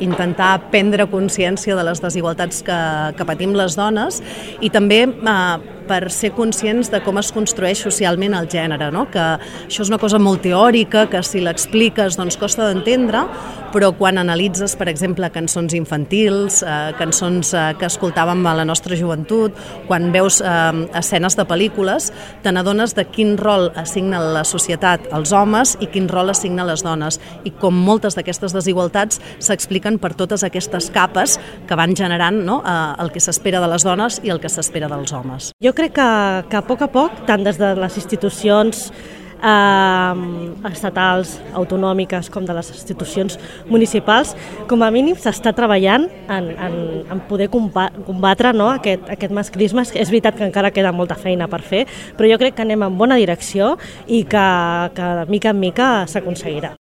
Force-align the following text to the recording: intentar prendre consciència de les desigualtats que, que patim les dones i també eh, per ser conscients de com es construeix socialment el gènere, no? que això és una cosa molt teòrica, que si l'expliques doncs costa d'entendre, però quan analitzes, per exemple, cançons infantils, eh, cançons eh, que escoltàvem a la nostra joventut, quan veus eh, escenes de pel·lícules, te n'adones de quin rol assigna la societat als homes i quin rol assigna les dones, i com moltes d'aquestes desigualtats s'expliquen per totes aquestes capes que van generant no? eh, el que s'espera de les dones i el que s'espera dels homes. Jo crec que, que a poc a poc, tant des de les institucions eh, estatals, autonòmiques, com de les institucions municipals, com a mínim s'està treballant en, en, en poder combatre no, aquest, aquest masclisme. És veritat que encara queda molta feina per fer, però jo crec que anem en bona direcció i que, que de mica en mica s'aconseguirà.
intentar 0.00 0.70
prendre 0.72 1.06
consciència 1.10 1.76
de 1.76 1.84
les 1.86 2.02
desigualtats 2.02 2.64
que, 2.66 2.80
que 3.16 3.28
patim 3.28 3.54
les 3.56 3.76
dones 3.78 4.20
i 4.60 4.72
també 4.72 5.04
eh, 5.08 5.79
per 5.90 6.06
ser 6.14 6.30
conscients 6.36 6.90
de 6.92 7.00
com 7.02 7.18
es 7.18 7.32
construeix 7.34 7.82
socialment 7.82 8.36
el 8.38 8.46
gènere, 8.50 8.92
no? 8.94 9.08
que 9.10 9.24
això 9.66 9.82
és 9.82 9.90
una 9.90 9.98
cosa 9.98 10.20
molt 10.22 10.44
teòrica, 10.44 11.08
que 11.10 11.22
si 11.26 11.42
l'expliques 11.42 12.18
doncs 12.18 12.38
costa 12.38 12.68
d'entendre, 12.68 13.24
però 13.74 13.90
quan 13.94 14.18
analitzes, 14.18 14.76
per 14.78 14.88
exemple, 14.90 15.28
cançons 15.34 15.74
infantils, 15.74 16.60
eh, 16.62 16.92
cançons 16.98 17.52
eh, 17.54 17.64
que 17.78 17.86
escoltàvem 17.86 18.42
a 18.46 18.54
la 18.58 18.66
nostra 18.66 18.98
joventut, 18.98 19.56
quan 19.88 20.10
veus 20.14 20.40
eh, 20.42 20.86
escenes 20.98 21.36
de 21.38 21.46
pel·lícules, 21.46 22.10
te 22.44 22.52
n'adones 22.54 22.94
de 22.98 23.06
quin 23.10 23.36
rol 23.38 23.70
assigna 23.78 24.20
la 24.20 24.44
societat 24.46 25.10
als 25.14 25.34
homes 25.34 25.76
i 25.80 25.90
quin 25.90 26.08
rol 26.10 26.30
assigna 26.30 26.66
les 26.66 26.84
dones, 26.86 27.20
i 27.46 27.54
com 27.62 27.74
moltes 27.74 28.18
d'aquestes 28.18 28.54
desigualtats 28.54 29.20
s'expliquen 29.38 29.98
per 30.02 30.14
totes 30.18 30.44
aquestes 30.46 30.90
capes 30.94 31.38
que 31.66 31.78
van 31.78 31.94
generant 31.98 32.42
no? 32.46 32.60
eh, 32.66 32.78
el 33.02 33.14
que 33.14 33.22
s'espera 33.22 33.62
de 33.62 33.70
les 33.70 33.86
dones 33.86 34.20
i 34.26 34.34
el 34.34 34.42
que 34.42 34.50
s'espera 34.50 34.90
dels 34.90 35.14
homes. 35.14 35.50
Jo 35.62 35.74
crec 35.80 35.96
que, 35.96 36.10
que 36.50 36.60
a 36.60 36.66
poc 36.66 36.84
a 36.84 36.90
poc, 36.92 37.24
tant 37.28 37.42
des 37.46 37.56
de 37.58 37.72
les 37.78 37.96
institucions 37.96 38.90
eh, 39.40 40.14
estatals, 40.70 41.38
autonòmiques, 41.56 42.28
com 42.32 42.44
de 42.44 42.56
les 42.56 42.68
institucions 42.74 43.38
municipals, 43.70 44.34
com 44.68 44.84
a 44.84 44.90
mínim 44.92 45.16
s'està 45.16 45.54
treballant 45.56 46.04
en, 46.28 46.50
en, 46.52 46.76
en 47.08 47.22
poder 47.30 47.48
combatre 47.52 48.52
no, 48.56 48.68
aquest, 48.76 49.08
aquest 49.16 49.32
masclisme. 49.32 49.86
És 49.94 50.12
veritat 50.12 50.36
que 50.36 50.44
encara 50.44 50.72
queda 50.74 50.92
molta 50.92 51.16
feina 51.16 51.48
per 51.48 51.62
fer, 51.64 51.86
però 52.18 52.28
jo 52.28 52.40
crec 52.42 52.58
que 52.58 52.66
anem 52.66 52.84
en 52.84 53.00
bona 53.00 53.16
direcció 53.20 53.76
i 54.06 54.26
que, 54.28 54.46
que 54.96 55.12
de 55.22 55.26
mica 55.32 55.54
en 55.54 55.64
mica 55.64 55.90
s'aconseguirà. 56.10 56.68